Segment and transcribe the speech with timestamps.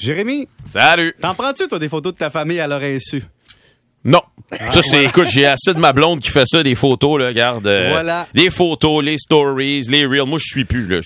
[0.00, 1.14] Jérémy, Salut!
[1.20, 3.22] t'en prends-tu, toi, des photos de ta famille à leur insu?
[4.02, 4.22] Non.
[4.72, 7.66] ça, c'est, écoute, j'ai assez de ma blonde qui fait ça, des photos, là, regarde.
[7.66, 8.26] euh, Voilà.
[8.34, 10.24] Les photos, les stories, les reels.
[10.26, 11.00] Moi, je suis plus, là.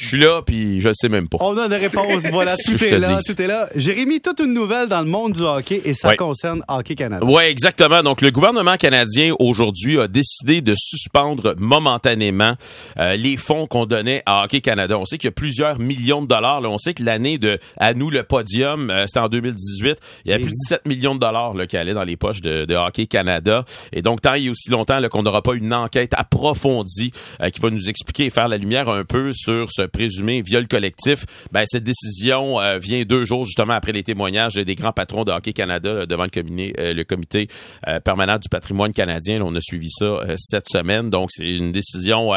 [0.00, 1.38] Je suis- là, puis je le sais même pas.
[1.40, 2.24] On a des réponses.
[2.32, 3.24] Voilà, tout est là, dis.
[3.34, 3.68] tout est là.
[3.76, 6.16] Jérémy, toute une nouvelle dans le monde du hockey et ça Ouais.
[6.16, 7.24] concerne Hockey Canada.
[7.26, 8.02] Oui, exactement.
[8.02, 12.54] Donc, le gouvernement canadien, aujourd'hui, a décidé de suspendre momentanément
[12.98, 14.98] euh, les fonds qu'on donnait à Hockey Canada.
[14.98, 16.60] On sait qu'il y a plusieurs millions de dollars.
[16.60, 16.68] là.
[16.70, 19.98] On sait que l'année de À nous le podium, euh, c'était en 2018.
[20.24, 22.40] Il y a plus de 17 millions de dollars là, qui allaient dans les poches
[22.40, 23.64] de, de Hockey Canada.
[23.92, 27.12] Et donc, tant et aussi longtemps qu'on n'aura pas une enquête approfondie
[27.42, 30.66] euh, qui va nous expliquer et faire la lumière un peu sur ce présumé viol
[30.66, 35.24] collectif, ben, cette décision euh, vient deux jours justement après les témoignages des grands patrons
[35.24, 37.48] de Hockey Canada devant le, comité- euh, le comité
[37.88, 39.42] euh, permanent du patrimoine canadien.
[39.42, 41.10] On a suivi ça cette semaine.
[41.10, 42.32] Donc, c'est une décision...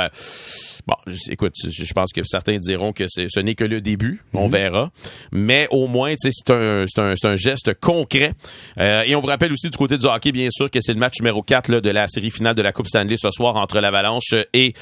[0.85, 0.95] Bon,
[1.29, 4.91] écoute, je pense que certains diront que ce n'est que le début, on verra.
[5.31, 8.33] Mais au moins, c'est un, un, un geste concret.
[8.79, 10.99] Euh, et on vous rappelle aussi du côté du hockey, bien sûr, que c'est le
[10.99, 13.79] match numéro 4 là, de la série finale de la Coupe Stanley ce soir entre
[13.79, 14.73] l'Avalanche et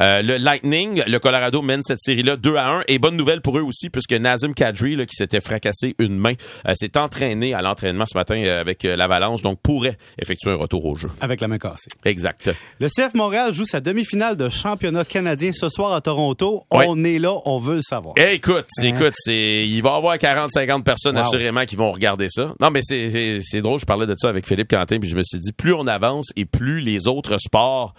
[0.00, 1.02] euh, le Lightning.
[1.06, 2.84] Le Colorado mène cette série-là 2 à 1.
[2.88, 6.34] Et bonne nouvelle pour eux aussi, puisque Nazem Kadri, là, qui s'était fracassé une main,
[6.66, 10.94] euh, s'est entraîné à l'entraînement ce matin avec l'Avalanche, donc pourrait effectuer un retour au
[10.94, 11.10] jeu.
[11.20, 11.90] Avec la main cassée.
[12.06, 12.50] Exact.
[12.78, 16.64] Le CF Montréal joue sa demi-finale de championnat canadien ce soir à Toronto.
[16.70, 18.14] On est là, on veut le savoir.
[18.16, 21.22] Eh, écoute, écoute, c'est, il va y avoir 40-50 personnes Wow.
[21.22, 22.52] assurément qui vont regarder ça.
[22.60, 25.40] Non, mais c'est, drôle, je parlais de ça avec Philippe Quentin, puis je me suis
[25.40, 27.94] dit, plus on avance et plus les autres sports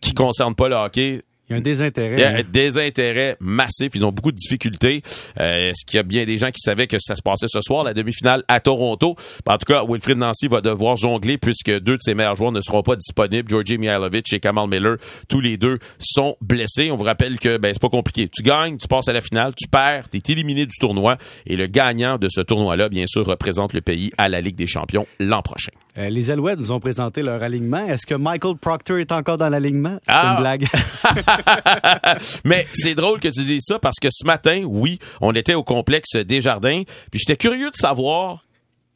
[0.00, 2.14] qui concernent pas le hockey Il y a un désintérêt.
[2.16, 3.90] il y a des intérêts massifs.
[3.94, 5.02] Ils ont beaucoup de difficultés.
[5.40, 7.60] Euh, Est-ce qu'il y a bien des gens qui savaient que ça se passait ce
[7.60, 9.16] soir, la demi-finale à Toronto?
[9.46, 12.60] En tout cas, Wilfried Nancy va devoir jongler puisque deux de ses meilleurs joueurs ne
[12.60, 13.48] seront pas disponibles.
[13.48, 14.96] Georgi Mihailovic et Kamal Miller,
[15.28, 16.90] tous les deux sont blessés.
[16.90, 18.28] On vous rappelle que ben, c'est pas compliqué.
[18.28, 21.18] Tu gagnes, tu passes à la finale, tu perds, tu es éliminé du tournoi.
[21.46, 24.66] Et le gagnant de ce tournoi-là, bien sûr, représente le pays à la Ligue des
[24.68, 25.72] champions l'an prochain.
[25.98, 27.84] Euh, les Alouettes nous ont présenté leur alignement.
[27.86, 29.98] Est-ce que Michael Proctor est encore dans l'alignement?
[30.06, 30.34] C'est Ah!
[30.36, 30.66] une blague.
[32.44, 35.62] Mais c'est drôle que tu dises ça parce que ce matin, oui, on était au
[35.62, 38.44] complexe Desjardins, puis j'étais curieux de savoir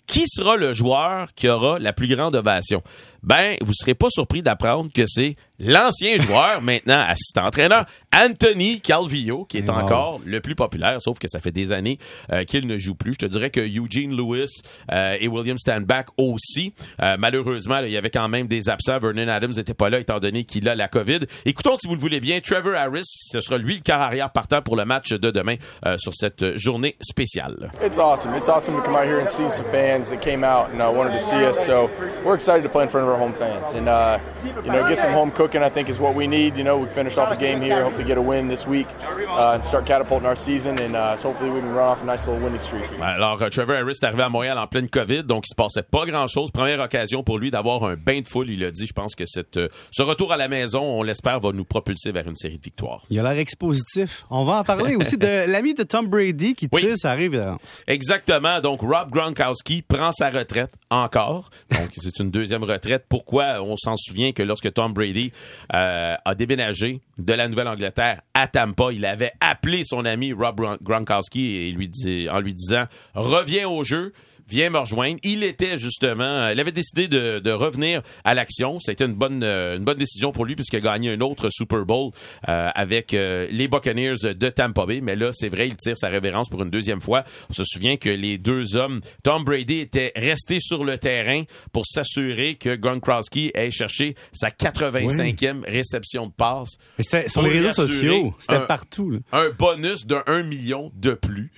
[0.06, 2.82] qui sera le joueur qui aura la plus grande ovation.
[3.24, 9.44] Ben, vous serez pas surpris d'apprendre que c'est l'ancien joueur, maintenant assistant entraîneur, Anthony Calvillo,
[9.46, 9.76] qui est Wow.
[9.76, 11.98] encore le plus populaire, sauf que ça fait des années
[12.32, 13.14] euh, qu'il ne joue plus.
[13.14, 14.60] Je te dirais que Eugene Lewis
[14.92, 16.74] euh, et William Stanback aussi.
[17.02, 18.98] Euh, malheureusement, là, il y avait quand même des absents.
[18.98, 21.20] Vernon Adams n'était pas là, étant donné qu'il a la COVID.
[21.46, 24.60] Écoutons, si vous le voulez bien, Trevor Harris, ce sera lui le quart arrière partant
[24.60, 27.70] pour le match de demain euh, sur cette journée spéciale.
[27.82, 28.34] It's awesome.
[28.36, 30.92] It's awesome to come out here and see some fans that came out and uh,
[30.94, 31.64] wanted to see us.
[31.64, 31.88] So
[32.24, 34.98] we're excited to play in front of our home fans, and uh, you know, get
[34.98, 35.62] some home cooking.
[35.62, 36.56] I think is what we need.
[36.56, 37.82] You know, we finished off a game here.
[37.82, 38.86] Hopefully, get a win this week
[39.28, 40.78] uh, and start catapulting our season.
[40.80, 42.84] And uh, so hopefully, we can run off a nice little winning streak.
[43.00, 45.82] Alors, euh, Trevor Harris est arrivé à Montréal en pleine COVID, donc il se passait
[45.82, 46.50] pas grand-chose.
[46.50, 48.50] Première occasion pour lui d'avoir un bain de foule.
[48.50, 51.40] Il a dit, je pense que cette, euh, ce retour à la maison, on l'espère,
[51.40, 53.02] va nous propulser vers une série de victoires.
[53.10, 54.24] Il a l'air expositif.
[54.30, 56.80] On va en parler aussi de l'ami de Tom Brady qui Oui.
[56.82, 57.82] tire sa révérence.
[57.86, 58.60] Exactement.
[58.60, 61.50] Donc, Rob Gronkowski prend sa retraite encore.
[61.70, 63.03] Donc, c'est une deuxième retraite.
[63.08, 63.62] Pourquoi?
[63.62, 65.32] On s'en souvient que lorsque Tom Brady
[65.74, 70.78] euh, a déménagé de la Nouvelle-Angleterre à Tampa, il avait appelé son ami Rob Gron-
[70.82, 72.84] Gronkowski et lui dit, en lui disant
[73.14, 74.12] «Reviens au jeu».
[74.48, 75.18] Viens me rejoindre.
[75.22, 78.78] Il était justement, il avait décidé de, de revenir à l'action.
[78.78, 81.20] Ça a été une bonne, euh, une bonne décision pour lui puisqu'il a gagné un
[81.20, 82.10] autre Super Bowl
[82.48, 85.00] euh, avec euh, les Buccaneers de Tampa Bay.
[85.00, 87.24] Mais là, c'est vrai, il tire sa révérence pour une deuxième fois.
[87.50, 91.86] On se souvient que les deux hommes, Tom Brady était resté sur le terrain pour
[91.86, 96.76] s'assurer que Gronkowski ait cherché sa 85e réception de passe.
[96.98, 98.34] Mais c'était sur les réseaux sociaux.
[98.38, 99.10] C'était partout.
[99.10, 99.18] là.
[99.32, 101.50] Un bonus de 1 million de plus.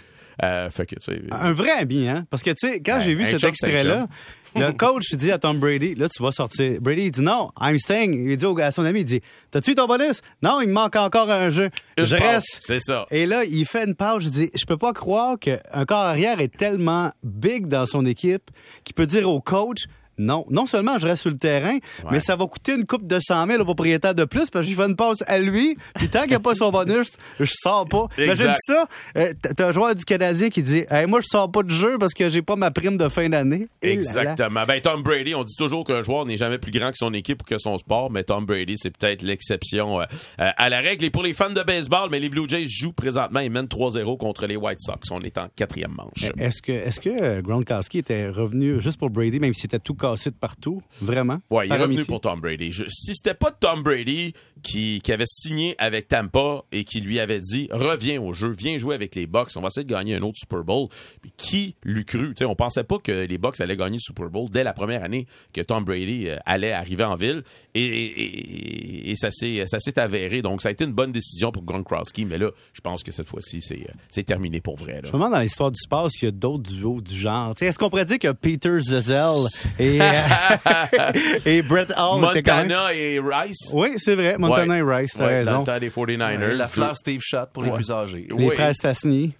[0.42, 0.96] Euh, fait que,
[1.30, 2.26] Un vrai ami, hein?
[2.30, 4.06] Parce que, tu sais, quand j'ai vu cet extrait-là,
[4.54, 6.80] le coach dit à Tom Brady, là, tu vas sortir.
[6.80, 8.28] Brady, il dit non, I'm staying.
[8.30, 9.20] Il dit à son ami, il dit,
[9.50, 10.20] t'as-tu eu ton bonus?
[10.42, 11.70] Non, il me manque encore un jeu.
[11.96, 12.58] Une je passe, reste.
[12.60, 13.06] c'est ça.
[13.10, 14.24] Et là, il fait une pause.
[14.24, 18.50] Je dis, je peux pas croire qu'un corps arrière est tellement big dans son équipe
[18.84, 19.84] qu'il peut dire au coach,
[20.18, 21.78] non, non seulement je reste sur le terrain,
[22.10, 24.70] mais ça va coûter une coupe de 100 000 au propriétaire de plus parce que
[24.72, 27.44] je fais une passe à lui, puis tant qu'il n'y a pas son bonus, je
[27.50, 28.06] sors pas.
[28.18, 28.58] Imagine Exact.
[28.60, 28.86] ça,
[29.16, 31.96] euh, t'as- un joueur du Canadien qui dit hey, Moi, je sors pas de jeu
[31.98, 33.66] parce que j'ai pas ma prime de fin d'année.
[33.82, 33.90] Et.
[33.92, 34.64] Exactement.
[34.66, 37.42] Ben, Tom Brady, on dit toujours qu'un joueur n'est jamais plus grand que son équipe
[37.42, 40.04] ou que son sport, mais Tom Brady, c'est peut-être l'exception euh,
[40.40, 41.04] euh, à la règle.
[41.04, 44.16] Et pour les fans de baseball, mais les Blue Jays jouent présentement, ils mènent 3-0
[44.16, 45.10] contre les White Sox.
[45.10, 46.30] On est en quatrième manche.
[46.38, 50.30] Est-ce que, est-ce que Gronkowski était revenu juste pour Brady, même s'il était tout cassé
[50.30, 50.82] de partout.
[51.00, 51.38] Vraiment.
[51.50, 52.04] Ouais, il est revenu amitié.
[52.06, 52.72] pour Tom Brady.
[52.72, 54.32] Je- si c'était pas Tom Brady
[54.62, 58.78] qui, qui avait signé avec Tampa et qui lui avait dit reviens au jeu, viens
[58.78, 60.88] jouer avec les Bucks, on va essayer de gagner un autre Super Bowl.
[61.22, 62.32] Puis qui l'eût cru?
[62.36, 65.04] Sais, on pensait pas que les Bucks allaient gagner le Super Bowl dès la première
[65.04, 67.42] année que Tom Brady euh, allait arriver en ville
[67.74, 70.42] et, et- et ça s'est ça s'est avéré.
[70.42, 73.28] Donc ça a été une bonne décision pour Gronkowski, mais là, je pense que cette
[73.28, 73.86] fois-ci c'est
[74.18, 74.94] euh, terminé pour vrai.
[74.94, 75.00] Là.
[75.04, 77.54] Je me demande dans l'histoire du sport s'il y a d'autres duos du genre.
[77.60, 79.46] Est-ce qu'on pourrait dire que Peter Zezel
[79.78, 79.98] et,
[81.46, 83.70] et Brett Hall étaient quand même- Montana et Rice?
[83.72, 84.36] Oui, c'est vrai.
[84.48, 84.80] Montana Ouais.
[84.80, 85.50] et Rice, t'as Ouais, raison.
[85.52, 86.56] Dans le temps des 49ers.
[86.56, 88.24] La fleur Steve Shot pour les plus âgés.
[88.28, 88.50] Les Oui.
[88.54, 89.32] frères Stasny.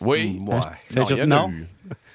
[0.00, 0.38] Oui.
[0.40, 0.56] Ouais.
[0.96, 1.50] Non, il y en a Non.
[1.50, 1.66] eu.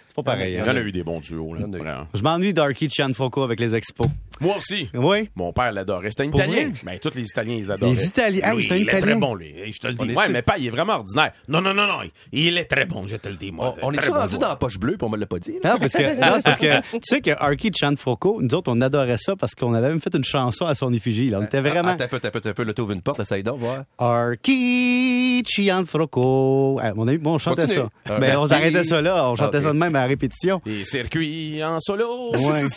[0.08, 0.54] C'est pas pareil.
[0.54, 0.66] Il y hein.
[0.72, 1.54] en a eu des bons duos.
[1.54, 2.06] Là.
[2.14, 4.08] Je m'ennuie d'Arky Cianfrocco avec les expos.
[4.42, 4.90] Moi aussi.
[4.94, 5.30] Oui.
[5.36, 6.10] Mon père l'adorait.
[6.10, 6.70] C'était un Pour Italien.
[6.70, 6.82] vrai?
[6.86, 7.92] Mais tous les Italiens, ils adoraient.
[7.94, 9.02] Les Italiens- Lui, c'était un il est Italien.
[9.02, 9.54] très bon, lui.
[9.72, 10.14] Je te le dis.
[10.16, 11.32] Ouais, mais pas, il est vraiment ordinaire.
[11.48, 12.00] Non, non, non, non.
[12.32, 13.76] Il est très bon, je te le dis, moi.
[13.82, 14.42] On, on est Très sûr bon rendu joueur.
[14.42, 15.54] dans la poche bleue, puis on me l'a pas dit.
[15.64, 15.74] là?
[15.74, 18.80] Non, parce que, non, c'est parce que tu sais que Arky Cianfrocco, nous autres, on
[18.82, 21.30] adorait ça parce qu'on avait même fait une chanson à son effigie.
[21.30, 21.40] Là.
[21.42, 21.90] On était vraiment.
[21.90, 22.64] Attends un peu, attends un peu, attends un peu.
[22.64, 23.84] Là, t'ouvres une porte, essaye donc, voir.
[23.98, 26.80] Arky Cianfrocco.
[26.82, 27.86] Ah, mon ami, bon, on chantait Continue.
[28.06, 28.20] ça.
[28.20, 29.30] Mais on arrêtait ça là.
[29.30, 30.62] On chantait ça de même à répétition.
[30.66, 32.32] Les circuits en solo.
[32.34, 32.66] Ouais.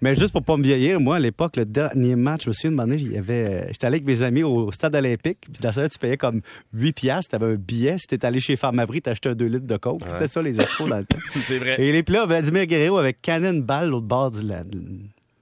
[0.00, 2.72] Mais juste pour pas me vieillir, moi, à l'époque, le dernier match, je me souviens,
[2.72, 5.98] une année, avait, j'étais allé avec mes amis au stade olympique, puis dans ça, tu
[5.98, 6.40] payais comme
[6.74, 9.76] 8 piastres, t'avais un billet, si t'étais allé chez Pharmavri, t'achetais un 2 litres de
[9.76, 10.02] coke.
[10.06, 11.18] C'était ça, les expos dans le temps.
[11.44, 11.80] C'est vrai.
[11.80, 14.80] Et les là, Vladimir Guerrero avec Cannonball l'autre bord de la, de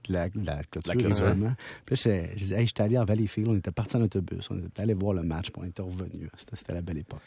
[0.09, 0.93] la, de la clôture.
[0.93, 1.27] La clôture.
[1.27, 1.53] évidemment.
[1.85, 4.57] Puis là, je disais, hey, j'étais allé en Valleyfield, on était parti en autobus, on
[4.57, 6.29] était allé voir le match, puis on était revenu.
[6.53, 7.21] C'était la belle époque.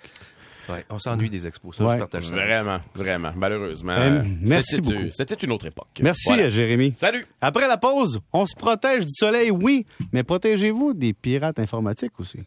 [0.69, 1.93] Ouais, on s'ennuie des expos, ça, Ouais.
[1.94, 2.34] je partage ça.
[2.34, 3.32] Vraiment, vraiment.
[3.37, 3.93] Malheureusement.
[3.93, 5.06] Euh, merci c'était- beaucoup.
[5.12, 5.88] C'était une autre époque.
[6.00, 6.49] Merci, Voilà.
[6.49, 6.94] Jérémy.
[6.96, 7.25] Salut.
[7.40, 12.44] Après la pause, on se protège du soleil, oui, mais protégez-vous des pirates informatiques aussi.